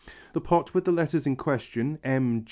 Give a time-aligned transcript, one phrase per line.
[0.33, 2.39] The pot with the letters in question, M.